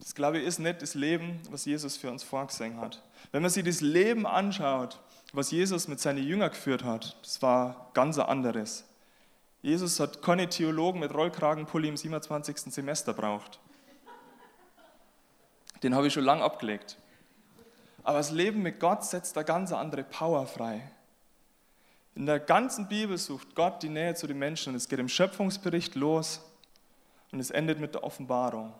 [0.00, 3.02] Das glaube ich ist nicht das Leben, was Jesus für uns vorgesehen hat.
[3.30, 4.98] Wenn man sich das Leben anschaut,
[5.32, 8.87] was Jesus mit seinen Jüngern geführt hat, das war ganz anderes.
[9.62, 12.72] Jesus hat keine Theologen mit Rollkragenpulli im 27.
[12.72, 13.58] Semester braucht.
[15.82, 16.96] Den habe ich schon lange abgelegt.
[18.04, 20.90] Aber das Leben mit Gott setzt eine ganz andere Power frei.
[22.14, 25.08] In der ganzen Bibel sucht Gott die Nähe zu den Menschen und es geht im
[25.08, 26.40] Schöpfungsbericht los
[27.30, 28.72] und es endet mit der Offenbarung.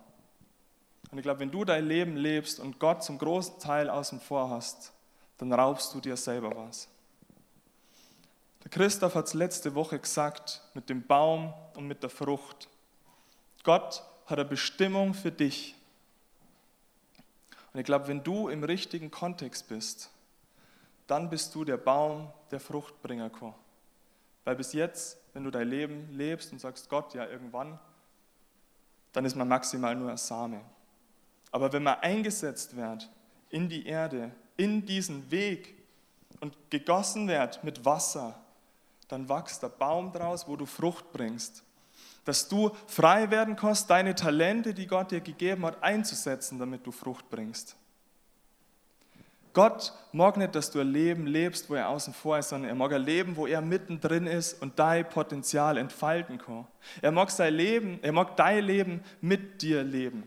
[1.10, 4.50] Und ich glaube, wenn du dein Leben lebst und Gott zum großen Teil außen vor
[4.50, 4.92] hast,
[5.38, 6.88] dann raubst du dir selber was.
[8.70, 12.68] Christoph hat es letzte Woche gesagt mit dem Baum und mit der Frucht.
[13.62, 15.74] Gott hat eine Bestimmung für dich.
[17.72, 20.10] Und ich glaube, wenn du im richtigen Kontext bist,
[21.06, 23.54] dann bist du der Baum, der Frucht bringen kann.
[24.44, 27.78] Weil bis jetzt, wenn du dein Leben lebst und sagst Gott, ja irgendwann,
[29.12, 30.60] dann ist man maximal nur ein Same.
[31.50, 33.08] Aber wenn man eingesetzt wird
[33.50, 35.74] in die Erde, in diesen Weg
[36.40, 38.38] und gegossen wird mit Wasser,
[39.08, 41.64] dann wächst der Baum draus, wo du Frucht bringst.
[42.24, 46.92] Dass du frei werden kannst, deine Talente, die Gott dir gegeben hat, einzusetzen, damit du
[46.92, 47.74] Frucht bringst.
[49.54, 52.76] Gott mag nicht, dass du ein Leben lebst, wo er außen vor ist, sondern er
[52.76, 56.66] mag ein Leben, wo er mittendrin ist und dein Potenzial entfalten kann.
[57.00, 60.22] Er mag sein Leben, er mag dein Leben mit dir leben.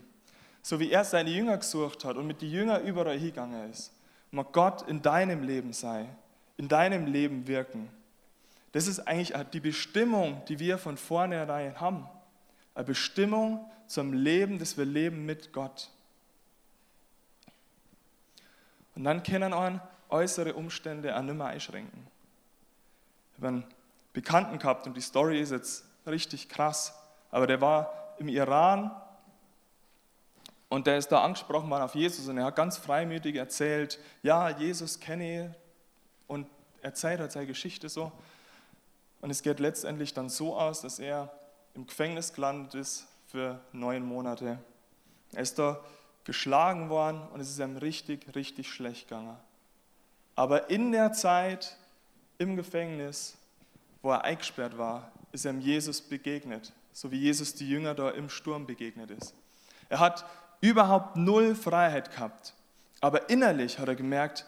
[0.60, 3.92] So wie er seine Jünger gesucht hat und mit den Jüngern überall hingegangen ist,
[4.32, 6.08] mag Gott in deinem Leben sein,
[6.56, 7.88] in deinem Leben wirken.
[8.72, 12.08] Das ist eigentlich die Bestimmung, die wir von vornherein haben.
[12.74, 15.90] Eine Bestimmung zum Leben, das wir leben mit Gott.
[18.94, 19.72] Und dann können auch
[20.08, 22.06] äußere Umstände auch nicht mehr einschränken.
[23.32, 23.64] Ich habe einen
[24.12, 26.94] Bekannten gehabt und die Story ist jetzt richtig krass,
[27.30, 28.90] aber der war im Iran
[30.68, 34.50] und der ist da angesprochen worden auf Jesus und er hat ganz freimütig erzählt, ja,
[34.50, 35.50] Jesus kenne ich
[36.26, 36.46] und
[36.82, 38.12] erzählt halt seine Geschichte so.
[39.22, 41.32] Und es geht letztendlich dann so aus, dass er
[41.74, 44.58] im Gefängnis gelandet ist für neun Monate.
[45.32, 45.80] Er ist da
[46.24, 49.36] geschlagen worden und es ist ihm richtig, richtig schlecht gegangen.
[50.34, 51.76] Aber in der Zeit
[52.38, 53.36] im Gefängnis,
[54.02, 58.28] wo er eingesperrt war, ist ihm Jesus begegnet, so wie Jesus die Jünger da im
[58.28, 59.34] Sturm begegnet ist.
[59.88, 60.26] Er hat
[60.60, 62.54] überhaupt null Freiheit gehabt.
[63.00, 64.46] Aber innerlich hat er gemerkt,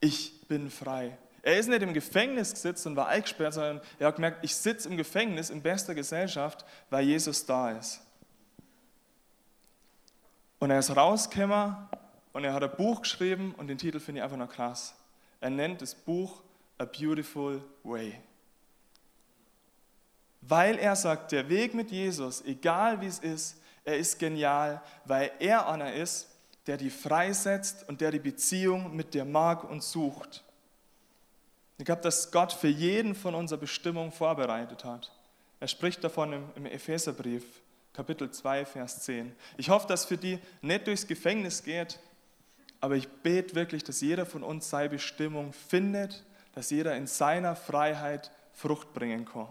[0.00, 1.16] ich bin frei.
[1.46, 4.88] Er ist nicht im Gefängnis gesetzt und war eingesperrt, sondern er hat gemerkt, ich sitze
[4.88, 8.00] im Gefängnis in bester Gesellschaft, weil Jesus da ist.
[10.58, 11.76] Und er ist rausgekommen
[12.32, 14.96] und er hat ein Buch geschrieben und den Titel finde ich einfach noch krass.
[15.40, 16.42] Er nennt das Buch
[16.78, 18.20] A Beautiful Way.
[20.40, 25.30] Weil er sagt, der Weg mit Jesus, egal wie es ist, er ist genial, weil
[25.38, 26.28] er einer ist,
[26.66, 30.42] der die freisetzt und der die Beziehung mit dir mag und sucht.
[31.78, 35.12] Ich glaube, dass Gott für jeden von unserer Bestimmung vorbereitet hat.
[35.60, 37.44] Er spricht davon im, Epheserbrief,
[37.92, 39.34] Kapitel 2, Vers 10.
[39.56, 41.98] Ich hoffe, dass für die nicht durchs Gefängnis geht,
[42.80, 47.56] aber ich bete wirklich, dass jeder von uns seine Bestimmung findet, dass jeder in seiner
[47.56, 49.48] Freiheit Frucht bringen kann.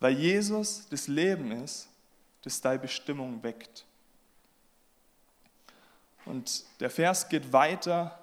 [0.00, 1.88] Weil Jesus das Leben ist
[2.42, 3.84] das deine Bestimmung weckt.
[6.24, 8.19] Und der Vers geht weiter,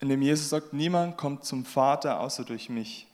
[0.00, 3.06] in dem Jesus sagt, niemand kommt zum Vater außer durch mich.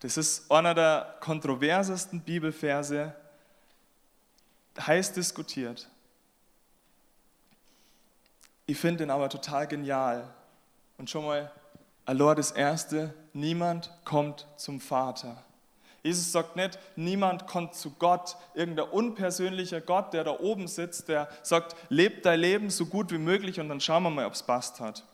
[0.00, 3.14] Das ist einer der kontroversesten Bibelverse,
[4.78, 5.88] heiß diskutiert.
[8.66, 10.32] Ich finde ihn aber total genial.
[10.96, 11.50] Und schon mal,
[12.06, 15.44] allein das Erste, niemand kommt zum Vater.
[16.02, 21.28] Jesus sagt nicht, niemand kommt zu Gott, irgendein unpersönlicher Gott, der da oben sitzt, der
[21.42, 24.42] sagt, lebt dein Leben so gut wie möglich und dann schauen wir mal, ob es
[24.42, 25.04] passt hat.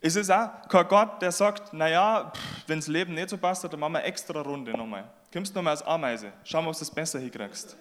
[0.00, 2.32] Es ist auch kein Gott, der sagt, naja,
[2.68, 5.10] wenn das Leben nicht so passt hat, dann machen wir eine extra Runde nochmal.
[5.32, 7.76] Kommst nochmal als Ameise, schauen wir, ob du das besser hinkriegst.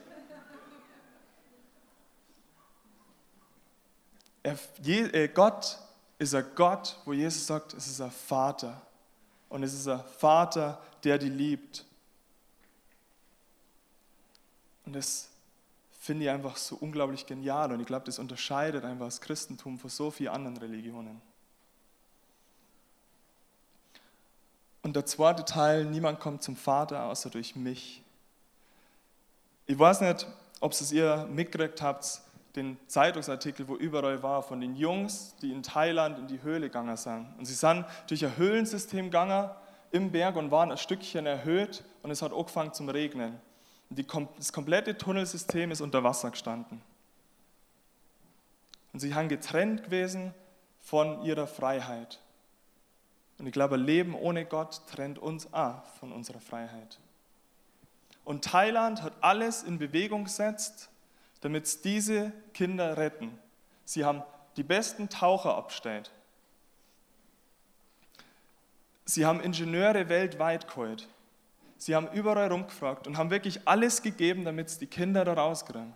[4.41, 5.78] Äh, Gott
[6.17, 8.82] ist ein Gott, wo Jesus sagt, es ist ein Vater.
[9.49, 11.86] Und es ist ein Vater, der die liebt.
[14.86, 15.29] Und das
[16.05, 19.89] finde ich einfach so unglaublich genial und ich glaube, das unterscheidet einfach das Christentum von
[19.89, 21.19] so vielen anderen Religionen.
[24.84, 28.03] Und der zweite Teil, niemand kommt zum Vater außer durch mich.
[29.65, 30.27] Ich weiß nicht,
[30.60, 32.21] ob es ihr mitgekriegt habt,
[32.56, 36.98] den Zeitungsartikel, wo überall war, von den Jungs, die in Thailand in die Höhle gegangen
[36.98, 37.28] sind.
[37.38, 39.50] Und sie sind durch ein Höhlensystem gegangen
[39.91, 43.39] im Berg und waren ein Stückchen erhöht und es hat angefangen zum Regnen.
[43.89, 44.06] Die,
[44.38, 46.82] das komplette Tunnelsystem ist unter Wasser gestanden.
[48.94, 50.34] Und sie haben getrennt gewesen
[50.80, 52.20] von ihrer Freiheit.
[53.38, 57.00] Und ich glaube, Leben ohne Gott trennt uns auch von unserer Freiheit.
[58.24, 60.89] Und Thailand hat alles in Bewegung gesetzt,
[61.41, 63.38] damit diese Kinder retten.
[63.84, 64.24] Sie haben
[64.58, 66.12] die besten Taucher abgestellt.
[69.06, 71.08] Sie haben Ingenieure weltweit geholt.
[71.78, 75.93] Sie haben überall rumgefragt und haben wirklich alles gegeben, damit es die Kinder da rauskriegen.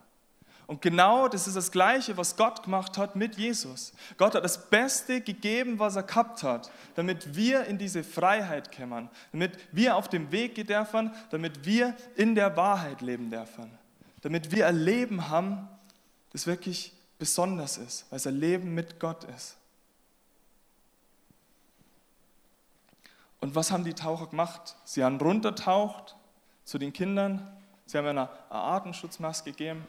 [0.69, 3.91] Und genau das ist das Gleiche, was Gott gemacht hat mit Jesus.
[4.17, 9.09] Gott hat das Beste gegeben, was er gehabt hat, damit wir in diese Freiheit kommen,
[9.31, 13.78] damit wir auf dem Weg gehen dürfen, damit wir in der Wahrheit leben dürfen,
[14.21, 15.67] damit wir ein Leben haben,
[16.31, 19.55] das wirklich besonders ist, weil es ein Leben mit Gott ist.
[23.41, 24.75] Und was haben die Taucher gemacht?
[24.83, 26.15] Sie haben runtertaucht
[26.65, 27.47] zu den Kindern,
[27.85, 29.87] sie haben eine Atemschutzmaske gegeben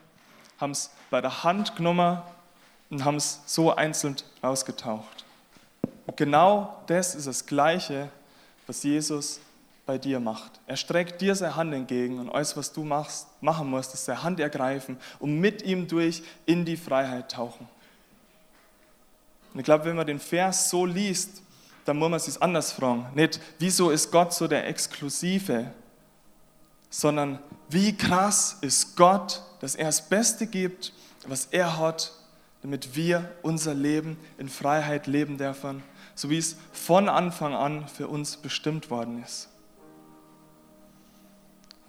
[0.61, 2.21] haben es bei der Hand genommen
[2.91, 5.25] und haben es so einzeln ausgetaucht.
[6.05, 8.09] Und genau das ist das Gleiche,
[8.67, 9.39] was Jesus
[9.91, 10.61] bei dir macht.
[10.67, 14.23] Er streckt dir seine Hand entgegen und alles, was du machst, machen musst, ist seine
[14.23, 17.67] Hand ergreifen und mit ihm durch in die Freiheit tauchen.
[19.53, 21.41] Und ich glaube, wenn man den Vers so liest,
[21.83, 23.05] dann muss man sich anders fragen.
[23.15, 25.73] Nicht, wieso ist Gott so der Exklusive,
[26.89, 30.93] sondern wie krass ist Gott, dass er das Beste gibt,
[31.27, 32.13] was er hat,
[32.61, 35.83] damit wir unser Leben in Freiheit leben dürfen,
[36.15, 39.50] so wie es von Anfang an für uns bestimmt worden ist.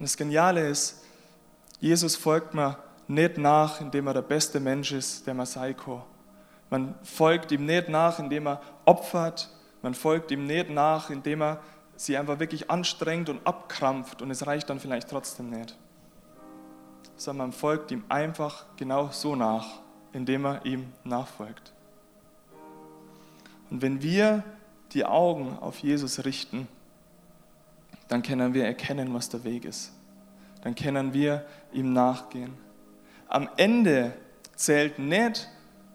[0.03, 1.01] Und das Geniale ist,
[1.79, 6.01] Jesus folgt mir nicht nach, indem er der beste Mensch ist, der man sein kann.
[6.69, 9.49] Man folgt ihm nicht nach, indem er opfert.
[9.81, 11.61] Man folgt ihm nicht nach, indem er
[11.95, 15.77] sie einfach wirklich anstrengt und abkrampft und es reicht dann vielleicht trotzdem nicht.
[17.15, 19.79] Sondern man folgt ihm einfach genau so nach,
[20.11, 21.71] indem er ihm nachfolgt.
[23.69, 24.43] Und wenn wir
[24.91, 26.67] die Augen auf Jesus richten,
[28.13, 29.91] dann können wir erkennen, was der Weg ist.
[30.61, 32.53] Dann können wir ihm nachgehen.
[33.27, 34.13] Am Ende
[34.55, 35.49] zählt nicht,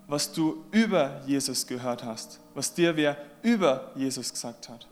[0.07, 4.87] was du über Jesus gehört hast, was dir wer über Jesus gesagt hat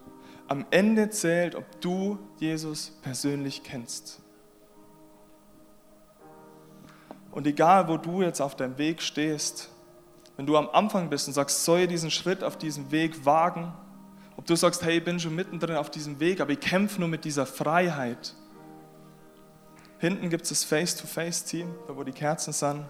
[0.48, 4.20] am Ende zählt, ob du Jesus persönlich kennst.
[7.32, 9.68] Und egal, wo du jetzt auf deinem Weg stehst,
[10.36, 13.72] wenn du am Anfang bist und sagst, soll ich diesen Schritt auf diesem Weg wagen,
[14.46, 17.24] du sagst, hey, ich bin schon mittendrin auf diesem Weg, aber ich kämpfe nur mit
[17.24, 18.34] dieser Freiheit.
[19.98, 22.84] Hinten gibt es das Face-to-Face-Team, da wo die Kerzen sind.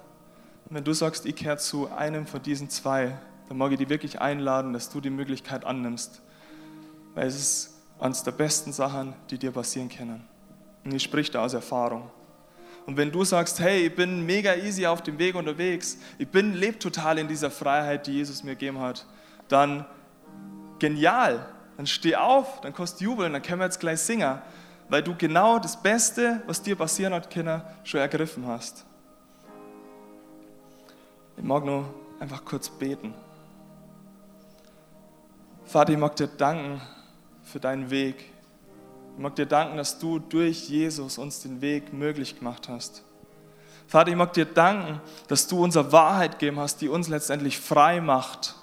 [0.68, 3.88] Und wenn du sagst, ich kehre zu einem von diesen zwei, dann mag ich dich
[3.88, 6.20] wirklich einladen, dass du die Möglichkeit annimmst,
[7.14, 10.24] weil es ist eines der besten Sachen, die dir passieren können.
[10.84, 12.10] Und ich spreche da aus Erfahrung.
[12.86, 16.54] Und wenn du sagst, hey, ich bin mega easy auf dem Weg unterwegs, ich bin,
[16.54, 19.06] lebe total in dieser Freiheit, die Jesus mir gegeben hat,
[19.48, 19.84] dann
[20.78, 24.38] genial, dann steh auf, dann kannst du jubeln, dann können wir jetzt gleich singen,
[24.88, 28.84] weil du genau das Beste, was dir passieren hat, Kinder, schon ergriffen hast.
[31.36, 33.14] Ich mag nur einfach kurz beten.
[35.64, 36.80] Vater, ich mag dir danken,
[37.46, 38.32] für deinen Weg.
[39.14, 43.02] Ich mag dir danken, dass du durch Jesus uns den Weg möglich gemacht hast.
[43.86, 48.00] Vater, ich mag dir danken, dass du unsere Wahrheit gegeben hast, die uns letztendlich frei
[48.00, 48.56] macht.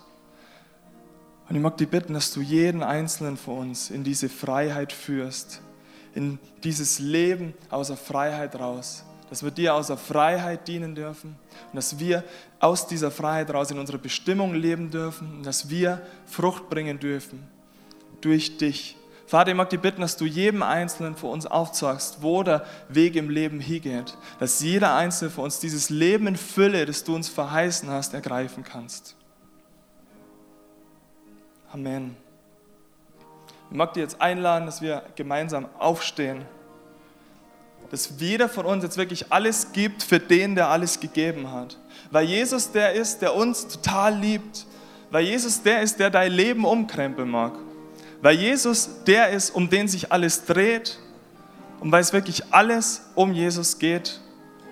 [1.50, 5.62] Und ich mag dir bitten, dass du jeden einzelnen von uns in diese Freiheit führst,
[6.16, 11.36] in dieses Leben aus der Freiheit raus, dass wir dir aus der Freiheit dienen dürfen
[11.72, 12.24] und dass wir
[12.60, 17.44] aus dieser Freiheit raus in unserer Bestimmung leben dürfen und dass wir Frucht bringen dürfen
[18.22, 18.96] durch dich.
[19.26, 23.16] Vater, ich mag dich bitten, dass du jedem Einzelnen von uns aufzeigst, wo der Weg
[23.16, 24.16] im Leben hingeht.
[24.40, 28.64] Dass jeder Einzelne von uns dieses Leben in Fülle, das du uns verheißen hast, ergreifen
[28.64, 29.16] kannst.
[31.74, 32.16] Amen.
[33.72, 36.46] Ich mag dir jetzt einladen, dass wir gemeinsam aufstehen.
[37.90, 41.80] Dass jeder von uns jetzt wirklich alles gibt für den, der alles gegeben hat.
[42.12, 44.68] Weil Jesus der ist, der uns total liebt.
[45.10, 47.54] Weil Jesus der ist, der dein Leben umkrempeln mag.
[48.22, 51.00] Weil Jesus der ist, um den sich alles dreht
[51.80, 54.22] und weil es wirklich alles um Jesus geht,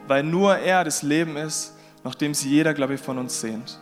[0.08, 1.74] weil nur er das Leben ist,
[2.04, 3.80] nach dem sich jeder, glaube ich, von uns sehnt.